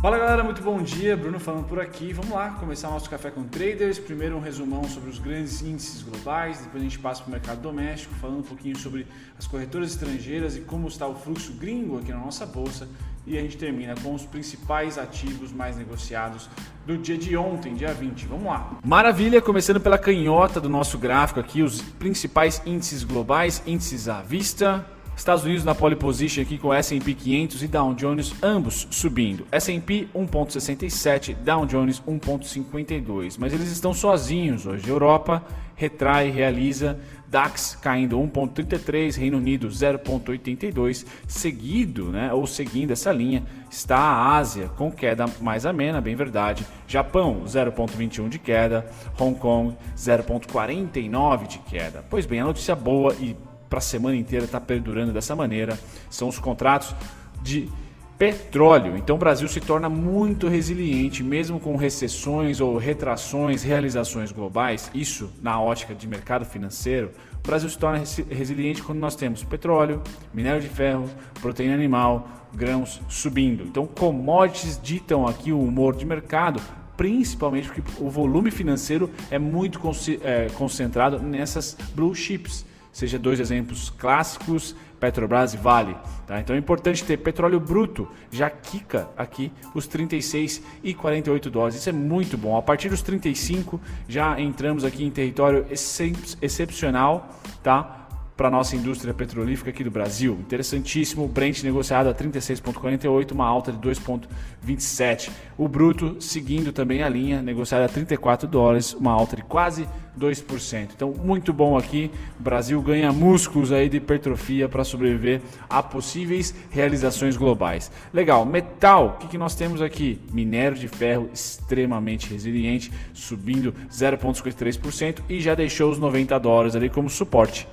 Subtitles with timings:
[0.00, 1.14] Fala galera, muito bom dia.
[1.14, 2.10] Bruno falando por aqui.
[2.14, 3.98] Vamos lá começar o nosso café com traders.
[3.98, 7.60] Primeiro um resumão sobre os grandes índices globais, depois a gente passa para o mercado
[7.60, 9.06] doméstico, falando um pouquinho sobre
[9.38, 12.88] as corretoras estrangeiras e como está o fluxo gringo aqui na nossa bolsa.
[13.26, 16.48] E a gente termina com os principais ativos mais negociados
[16.86, 18.24] do dia de ontem, dia 20.
[18.24, 18.78] Vamos lá.
[18.82, 24.82] Maravilha, começando pela canhota do nosso gráfico aqui, os principais índices globais, índices à vista.
[25.20, 29.46] Estados Unidos na pole position aqui com S&P 500 e Dow Jones ambos subindo.
[29.52, 34.88] S&P 1.67, Dow Jones 1.52, mas eles estão sozinhos hoje.
[34.88, 35.44] Europa
[35.76, 36.98] retrai, realiza
[37.28, 44.68] DAX caindo 1.33, Reino Unido 0.82, seguido, né, ou seguindo essa linha, está a Ásia
[44.68, 46.66] com queda mais amena, bem verdade.
[46.88, 48.86] Japão 0.21 de queda,
[49.18, 52.02] Hong Kong 0.49 de queda.
[52.08, 53.36] Pois bem, a notícia boa e
[53.70, 55.78] para a semana inteira está perdurando dessa maneira.
[56.10, 56.94] São os contratos
[57.40, 57.70] de
[58.18, 58.98] petróleo.
[58.98, 64.90] Então o Brasil se torna muito resiliente, mesmo com recessões ou retrações, realizações globais.
[64.92, 67.12] Isso na ótica de mercado financeiro.
[67.42, 70.02] O Brasil se torna resiliente quando nós temos petróleo,
[70.34, 71.08] minério de ferro,
[71.40, 73.62] proteína animal, grãos subindo.
[73.62, 76.60] Então commodities ditam aqui o humor de mercado,
[76.98, 79.80] principalmente porque o volume financeiro é muito
[80.22, 85.96] é, concentrado nessas blue chips seja dois exemplos clássicos, Petrobras e Vale.
[86.26, 86.38] Tá?
[86.40, 91.76] Então é importante ter petróleo bruto, já quica aqui os 36 e 48 dólares.
[91.76, 92.56] Isso é muito bom.
[92.56, 97.99] A partir dos 35 já entramos aqui em território excep excepcional, tá?
[98.40, 100.32] Para a nossa indústria petrolífera aqui do Brasil.
[100.40, 105.30] Interessantíssimo, o Brent negociado a 36,48, uma alta de 2,27.
[105.58, 109.86] O Bruto seguindo também a linha, negociado a 34 dólares, uma alta de quase
[110.18, 110.88] 2%.
[110.96, 112.10] Então, muito bom aqui.
[112.38, 117.92] O Brasil ganha músculos aí de hipertrofia para sobreviver a possíveis realizações globais.
[118.10, 120.18] Legal, metal, o que, que nós temos aqui?
[120.32, 127.10] Minério de ferro extremamente resiliente, subindo 0,53% e já deixou os 90 dólares ali como
[127.10, 127.68] suporte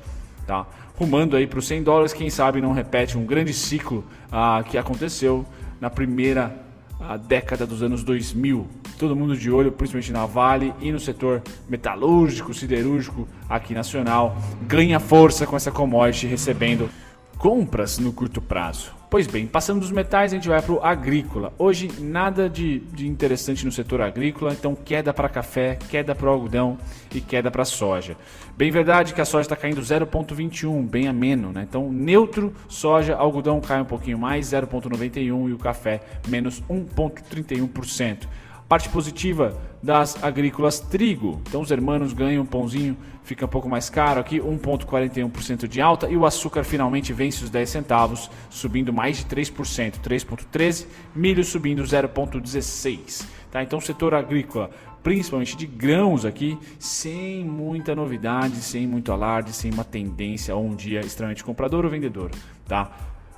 [0.48, 0.66] tá?
[0.96, 4.78] Rumando aí para os 100 dólares, quem sabe não repete um grande ciclo ah, que
[4.78, 5.46] aconteceu
[5.80, 6.56] na primeira
[7.00, 8.66] ah, década dos anos 2000.
[8.98, 15.00] Todo mundo de olho, principalmente na Vale e no setor metalúrgico, siderúrgico aqui nacional, ganha
[15.00, 16.90] força com essa commodity recebendo
[17.38, 18.96] compras no curto prazo.
[19.10, 21.54] Pois bem, passando dos metais, a gente vai para o agrícola.
[21.58, 26.78] Hoje, nada de, de interessante no setor agrícola, então queda para café, queda para algodão
[27.16, 28.18] e queda para soja.
[28.58, 31.66] Bem verdade que a soja está caindo 0,21, bem ameno, né?
[31.70, 38.28] Então, neutro, soja, algodão cai um pouquinho mais, 0,91 e o café menos 1,31%.
[38.68, 41.42] Parte positiva das agrícolas trigo.
[41.48, 46.10] Então os hermanos ganham um pãozinho, fica um pouco mais caro aqui, 1,41% de alta
[46.10, 50.86] e o açúcar finalmente vence os 10 centavos, subindo mais de 3%, 3,13%,
[51.16, 53.26] milho subindo 0,16%.
[53.50, 53.64] Tá?
[53.64, 54.70] Então o setor agrícola,
[55.02, 60.76] principalmente de grãos aqui, sem muita novidade, sem muito alarde, sem uma tendência ou um
[60.76, 62.32] dia extremamente comprador ou vendedor.
[62.68, 62.92] Tá?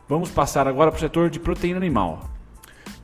[0.08, 2.39] Vamos passar agora para o setor de proteína animal.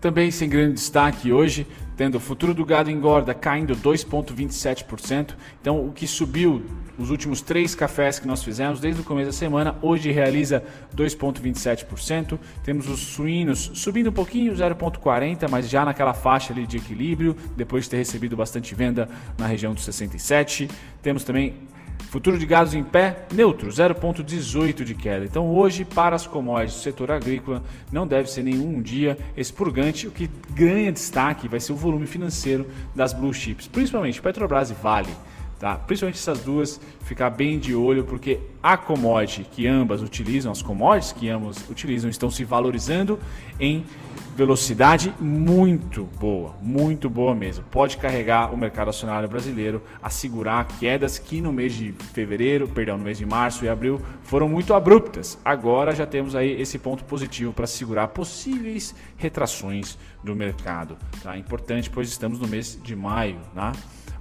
[0.02, 1.66] Também sem grande destaque hoje,
[1.98, 5.36] tendo o futuro do gado engorda caindo 2,27%.
[5.62, 6.64] Então, o que subiu
[6.98, 10.64] os últimos três cafés que nós fizemos desde o começo da semana, hoje realiza
[10.96, 12.40] 2,27%.
[12.64, 17.86] Temos os suínos subindo um pouquinho, 0,40%, mas já naquela faixa ali de equilíbrio, depois
[17.86, 20.70] de ter recebido bastante venda na região dos 67%.
[21.02, 21.54] Temos também
[22.10, 25.26] Futuro de gados em pé, neutro, 0,18 de queda.
[25.26, 27.62] Então, hoje, para as commodities do setor agrícola,
[27.92, 30.08] não deve ser nenhum dia expurgante.
[30.08, 34.74] O que ganha destaque vai ser o volume financeiro das blue chips, principalmente Petrobras e
[34.74, 35.10] Vale.
[35.60, 35.76] Tá?
[35.76, 41.14] Principalmente essas duas, ficar bem de olho, porque a commodity que ambas utilizam, as commodities
[41.14, 43.18] que ambas utilizam, estão se valorizando
[43.60, 43.86] em
[44.36, 47.64] velocidade muito boa, muito boa mesmo.
[47.72, 52.98] Pode carregar o mercado acionário brasileiro a segurar quedas que no mês de fevereiro, perdão,
[52.98, 55.38] no mês de março e abril foram muito abruptas.
[55.46, 60.98] Agora já temos aí esse ponto positivo para segurar possíveis retrações do mercado.
[61.24, 61.38] Tá?
[61.38, 63.72] Importante, pois estamos no mês de maio, tá?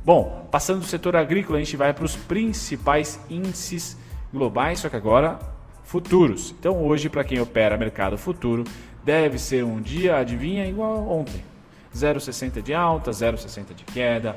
[0.04, 3.96] Bom, passando do setor agrícola, a gente vai para os principais índices
[4.30, 5.38] globais, só que agora
[5.82, 6.54] futuros.
[6.58, 8.64] Então, hoje, para quem opera mercado futuro,
[9.02, 11.42] deve ser um dia, adivinha, igual ontem:
[11.96, 14.36] 0,60 de alta, 0,60 de queda,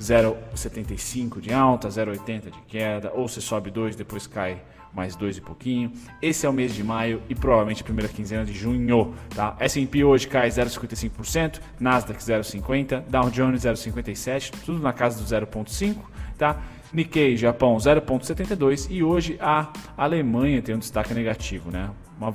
[0.00, 4.62] 0,75 de alta, 0,80 de queda, ou você sobe 2, depois cai
[4.94, 5.92] mais dois e pouquinho.
[6.22, 9.14] Esse é o mês de maio e provavelmente a primeira quinzena de junho.
[9.34, 9.56] Tá?
[9.58, 15.96] S&P hoje cai 0,55%, Nasdaq 0,50%, Dow Jones 0,57%, tudo na casa do 0,5%.
[16.38, 16.62] Tá?
[16.92, 21.90] Nikkei, Japão 0,72% e hoje a Alemanha tem um destaque negativo, né?
[22.16, 22.32] Uma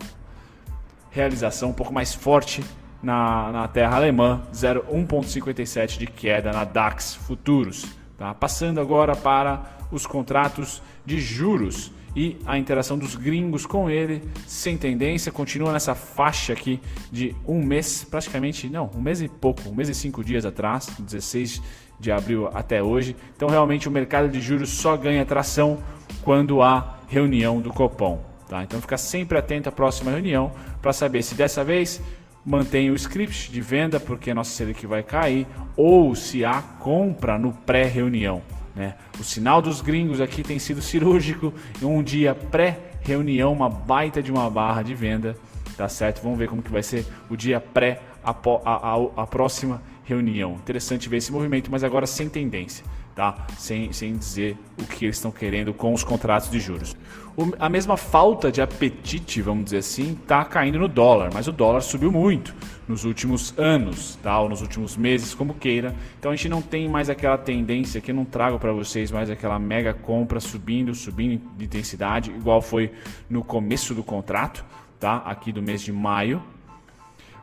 [1.10, 2.62] realização um pouco mais forte
[3.02, 7.86] na, na terra alemã, 1,57 de queda na DAX futuros.
[8.18, 8.34] Tá?
[8.34, 9.62] Passando agora para
[9.92, 15.94] os contratos de juros e a interação dos gringos com ele, sem tendência, continua nessa
[15.96, 16.82] faixa aqui
[17.12, 20.90] de um mês, praticamente, não, um mês e pouco, um mês e cinco dias atrás,
[21.00, 21.62] 16
[22.00, 23.16] de abril até hoje.
[23.36, 25.78] Então, realmente, o mercado de juros só ganha tração
[26.24, 28.20] quando há reunião do Copom.
[28.48, 28.64] Tá?
[28.64, 30.52] Então, fica sempre atento à próxima reunião
[30.82, 32.02] para saber se dessa vez
[32.46, 37.38] mantém o script de venda, porque a nossa Selic vai cair, ou se há compra
[37.38, 38.42] no pré-reunião.
[38.76, 38.96] Né?
[39.20, 41.54] O sinal dos gringos aqui tem sido cirúrgico.
[41.82, 45.36] Um dia pré-reunião, uma baita de uma barra de venda.
[45.76, 46.22] Tá certo?
[46.22, 50.54] Vamos ver como que vai ser o dia pré a, a, a, a próxima reunião.
[50.54, 52.84] Interessante ver esse movimento, mas agora sem tendência
[53.20, 53.36] tá?
[53.58, 56.96] sem, sem dizer o que eles estão querendo com os contratos de juros.
[57.36, 61.52] O, a mesma falta de apetite, vamos dizer assim, está caindo no dólar, mas o
[61.52, 62.56] dólar subiu muito
[62.88, 64.40] nos últimos anos, tá?
[64.40, 65.94] ou nos últimos meses, como queira.
[66.18, 69.30] Então a gente não tem mais aquela tendência que eu não trago para vocês mais
[69.30, 72.90] aquela mega compra subindo, subindo de intensidade, igual foi
[73.30, 74.64] no começo do contrato,
[74.98, 75.18] tá?
[75.26, 76.42] aqui do mês de maio,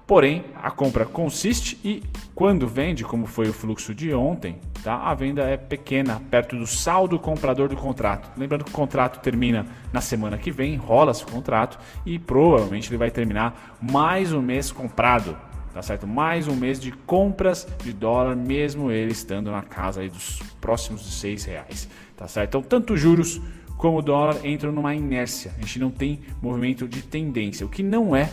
[0.07, 2.01] Porém, a compra consiste e
[2.33, 4.95] quando vende, como foi o fluxo de ontem, tá?
[4.95, 8.31] a venda é pequena, perto do saldo comprador do contrato.
[8.39, 12.99] Lembrando que o contrato termina na semana que vem, rola-se o contrato e provavelmente ele
[12.99, 15.37] vai terminar mais um mês comprado.
[15.75, 16.07] Tá certo?
[16.07, 21.05] Mais um mês de compras de dólar, mesmo ele estando na casa aí dos próximos
[21.05, 21.89] de seis reais.
[22.17, 22.49] Tá certo?
[22.51, 23.43] Então, tanto juros
[23.77, 25.53] como dólar entram numa inércia.
[25.59, 28.31] A gente não tem movimento de tendência, o que não é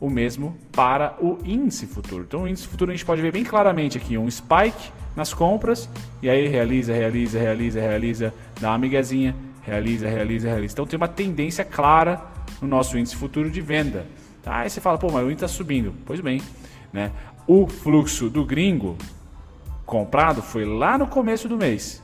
[0.00, 2.24] o mesmo para o índice futuro.
[2.26, 5.88] Então, o índice futuro a gente pode ver bem claramente aqui um spike nas compras
[6.22, 10.72] e aí realiza, realiza, realiza, realiza, dá uma miguezinha, realiza, realiza, realiza.
[10.74, 12.22] Então, tem uma tendência clara
[12.60, 14.06] no nosso índice futuro de venda.
[14.42, 14.58] Tá?
[14.58, 15.94] Aí você fala, pô, mas o índice está subindo.
[16.04, 16.40] Pois bem,
[16.92, 17.10] né?
[17.46, 18.96] o fluxo do gringo
[19.84, 22.02] comprado foi lá no começo do mês.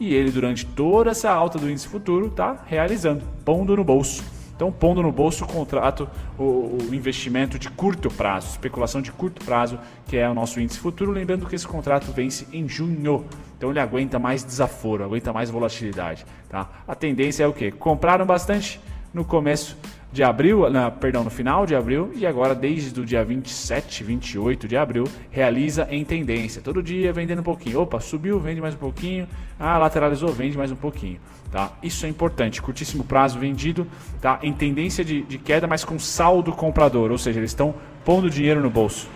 [0.00, 4.24] E ele, durante toda essa alta do índice futuro, está realizando, pondo no bolso.
[4.62, 9.44] Então, pondo no bolso o contrato, o, o, investimento de curto prazo, especulação de curto
[9.44, 9.76] prazo,
[10.06, 11.10] que é o nosso índice futuro.
[11.10, 13.24] Lembrando que esse contrato vence em junho,
[13.58, 16.24] então ele aguenta mais desaforo, aguenta mais volatilidade.
[16.48, 16.70] Tá?
[16.86, 17.72] A tendência é o que?
[17.72, 18.80] Compraram bastante
[19.12, 19.76] no começo
[20.12, 24.68] de abril, na, perdão, no final de abril e agora desde o dia 27, 28
[24.68, 26.60] de abril, realiza em tendência.
[26.60, 27.80] Todo dia vendendo um pouquinho.
[27.80, 29.26] Opa, subiu, vende mais um pouquinho.
[29.58, 31.18] Ah, lateralizou, vende mais um pouquinho.
[31.50, 31.72] Tá?
[31.82, 32.60] Isso é importante.
[32.60, 33.86] Curtíssimo prazo vendido,
[34.20, 34.38] tá?
[34.42, 37.74] Em tendência de, de queda, mas com saldo comprador, ou seja, eles estão
[38.04, 39.08] pondo dinheiro no bolso.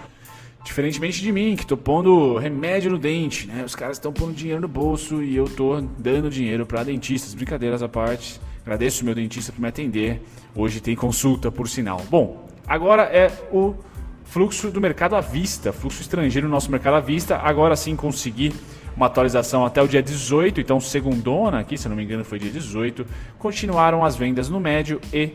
[0.65, 3.63] Diferentemente de mim, que estou pondo remédio no dente, né?
[3.65, 7.35] Os caras estão pondo dinheiro no bolso e eu estou dando dinheiro para dentistas.
[7.35, 8.41] Brincadeiras à parte.
[8.67, 10.21] Agradeço meu dentista por me atender.
[10.53, 12.03] Hoje tem consulta, por sinal.
[12.11, 13.77] Bom, agora é o
[14.25, 17.37] fluxo do mercado à vista, fluxo estrangeiro no nosso mercado à vista.
[17.37, 18.53] Agora sim consegui
[18.97, 22.51] uma atualização até o dia 18, então segundona aqui, se não me engano foi dia
[22.51, 23.07] 18.
[23.39, 25.31] Continuaram as vendas no médio e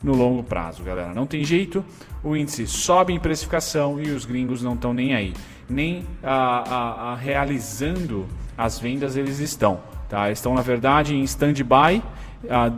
[0.00, 1.12] no longo prazo, galera.
[1.12, 1.84] Não tem jeito,
[2.22, 5.34] o índice sobe em precificação e os gringos não estão nem aí.
[5.68, 8.24] Nem a, a, a realizando
[8.56, 9.80] as vendas eles estão.
[10.08, 10.30] Tá?
[10.30, 12.00] Estão, na verdade, em stand-by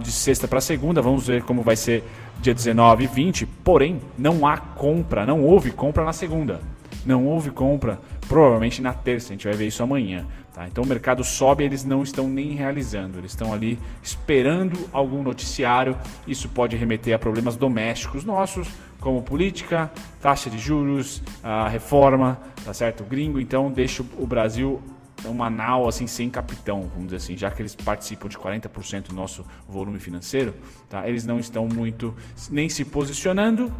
[0.00, 1.02] de sexta para segunda.
[1.02, 2.04] Vamos ver como vai ser
[2.40, 3.46] dia 19 e 20.
[3.46, 6.60] Porém, não há compra, não houve compra na segunda.
[7.04, 7.98] Não houve compra,
[8.28, 9.28] provavelmente na terça.
[9.28, 10.26] A gente vai ver isso amanhã.
[10.52, 10.66] Tá?
[10.66, 13.18] Então o mercado sobe, eles não estão nem realizando.
[13.18, 15.96] Eles estão ali esperando algum noticiário.
[16.26, 18.68] Isso pode remeter a problemas domésticos nossos,
[19.00, 23.02] como política, taxa de juros, a reforma, tá certo?
[23.02, 24.82] O gringo, então, deixa o Brasil
[25.24, 29.14] uma nau assim sem capitão, vamos dizer assim, já que eles participam de 40% do
[29.14, 30.54] nosso volume financeiro,
[30.88, 31.08] tá?
[31.08, 32.14] Eles não estão muito
[32.50, 33.72] nem se posicionando,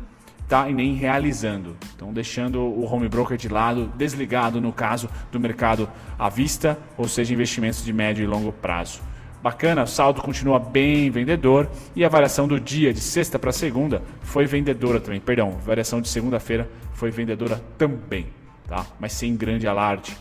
[0.48, 0.68] tá?
[0.68, 1.76] E nem realizando.
[1.82, 7.06] Estão deixando o home broker de lado, desligado no caso do mercado à vista, ou
[7.06, 9.00] seja, investimentos de médio e longo prazo.
[9.40, 14.02] Bacana, o saldo continua bem vendedor e a variação do dia de sexta para segunda
[14.20, 15.20] foi vendedora também.
[15.20, 18.26] Perdão, variação de segunda-feira foi vendedora também,
[18.66, 18.84] tá?
[18.98, 20.16] Mas sem grande alarde.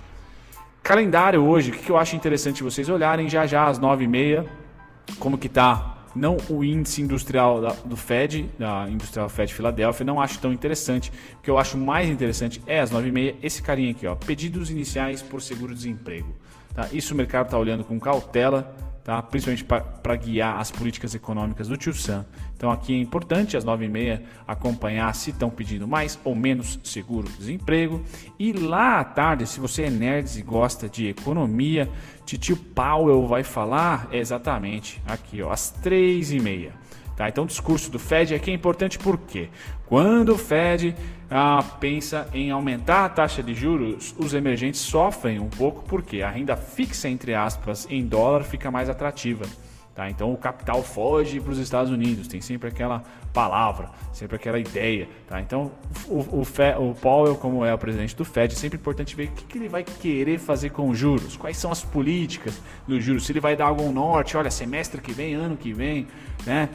[0.87, 4.45] Calendário hoje, o que eu acho interessante vocês olharem já já às 9h30,
[5.19, 10.21] como que tá não o índice industrial da, do Fed, da Industrial Fed Filadélfia, não
[10.21, 11.11] acho tão interessante.
[11.39, 15.21] O que eu acho mais interessante é às 9h30, esse carinha aqui, ó, pedidos iniciais
[15.21, 16.33] por seguro-desemprego.
[16.73, 16.87] Tá?
[16.93, 18.73] Isso o mercado está olhando com cautela
[19.07, 19.21] tá?
[19.21, 22.25] principalmente para guiar as políticas econômicas do Tio Sam.
[22.57, 28.03] Então aqui é importante às 9h30 acompanhar se estão pedindo mais ou menos seguro-desemprego.
[28.37, 31.89] E lá à tarde, se você é nerd e gosta de economia,
[32.25, 36.71] Titio Powell vai falar exatamente aqui, ó, às 3h30.
[37.17, 37.27] Tá?
[37.27, 39.49] Então o discurso do Fed aqui é importante porque
[39.87, 40.95] quando o Fed
[41.31, 46.29] ah, pensa em aumentar a taxa de juros, os emergentes sofrem um pouco porque a
[46.29, 49.45] renda fixa, entre aspas, em dólar fica mais atrativa.
[49.95, 50.07] Tá?
[50.11, 53.01] Então o capital foge para os Estados Unidos, tem sempre aquela
[53.33, 55.09] palavra, sempre aquela ideia.
[55.27, 55.41] Tá?
[55.41, 55.71] Então
[56.07, 59.29] o, o, Fe, o Powell, como é o presidente do Fed, é sempre importante ver
[59.29, 63.03] o que, que ele vai querer fazer com os juros, quais são as políticas dos
[63.03, 66.05] juros, se ele vai dar algum norte, olha, semestre que vem, ano que vem,
[66.45, 66.69] né?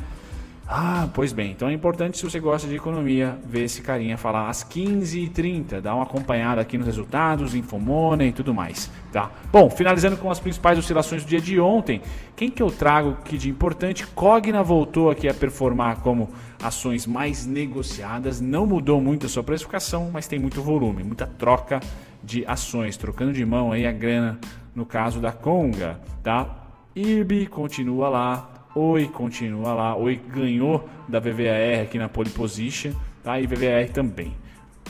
[0.67, 4.49] Ah, pois bem, então é importante se você gosta de economia ver esse carinha falar
[4.49, 9.31] às 15h30, dar uma acompanhada aqui nos resultados, Infomona e tudo mais, tá?
[9.51, 12.01] Bom, finalizando com as principais oscilações do dia de ontem,
[12.37, 14.07] quem que eu trago aqui de importante?
[14.07, 16.31] Cogna voltou aqui a performar como
[16.63, 21.81] ações mais negociadas, não mudou muito a sua precificação, mas tem muito volume, muita troca
[22.23, 24.39] de ações, trocando de mão aí a grana
[24.75, 26.63] no caso da Conga, tá?
[26.95, 29.97] IRB continua lá, Oi continua lá.
[29.97, 33.39] Oi ganhou da VVAR aqui na pole position, tá?
[33.39, 34.35] E VVAR também.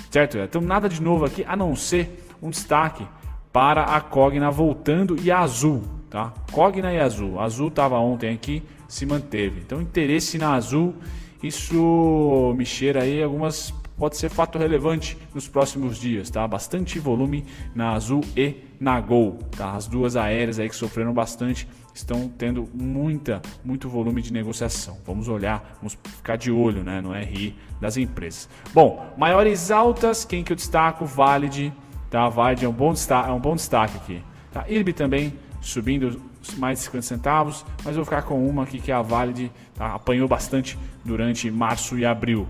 [0.09, 0.39] Certo?
[0.39, 3.05] Então nada de novo aqui, a não ser um destaque
[3.53, 6.33] para a Cogna voltando e a Azul, tá?
[6.53, 7.41] Cogna e Azul.
[7.41, 9.61] Azul estava ontem aqui, se manteve.
[9.61, 10.95] Então interesse na Azul,
[11.43, 16.47] isso me cheira aí algumas pode ser fato relevante nos próximos dias, tá?
[16.47, 19.73] Bastante volume na Azul e na Gol, tá?
[19.73, 24.99] As duas aéreas aí que sofreram bastante estão tendo muita, muito volume de negociação.
[25.07, 28.49] Vamos olhar, vamos ficar de olho, né, no RI das empresas.
[28.73, 31.05] Bom, maiores altas, quem que eu destaco?
[31.05, 31.73] Valid,
[32.11, 32.29] tá?
[32.29, 34.25] Valid é um bom destaque, é um bom destaque aqui.
[34.53, 34.65] Tá?
[34.69, 36.21] IRB também subindo
[36.57, 39.95] mais de 50 centavos, mas vou ficar com uma aqui que é a Valid, tá?
[39.95, 42.49] apanhou bastante durante março e abril.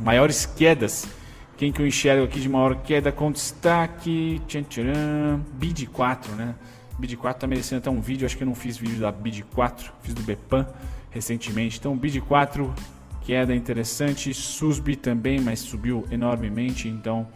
[0.00, 1.06] Maiores quedas.
[1.56, 4.42] Quem que eu enxergo aqui de maior queda com destaque?
[4.48, 6.54] Tchan, tcharam, BID 4, né?
[6.98, 9.42] BID 4 tá merecendo até um vídeo, acho que eu não fiz vídeo da BID
[9.54, 10.66] 4, fiz do Bepan
[11.10, 11.78] recentemente.
[11.78, 12.72] Então, BID 4,
[13.22, 14.32] queda interessante.
[14.34, 16.88] SUSB também, mas subiu enormemente.
[16.88, 17.26] Então,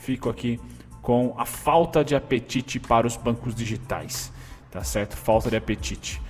[0.00, 0.60] fico aqui
[1.00, 4.32] com a falta de apetite para os bancos digitais.
[4.70, 5.16] Tá certo?
[5.16, 6.20] Falta de apetite.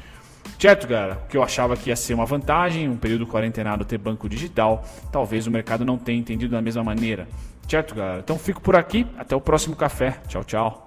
[0.59, 1.23] Certo, galera?
[1.25, 4.85] O que eu achava que ia ser uma vantagem, um período quarentenado ter banco digital,
[5.13, 7.29] talvez o mercado não tenha entendido da mesma maneira.
[7.69, 8.21] Certo, galera?
[8.21, 10.21] Então fico por aqui, até o próximo café.
[10.27, 10.87] Tchau, tchau.